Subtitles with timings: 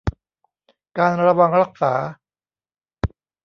[0.97, 1.93] การระวังรักษา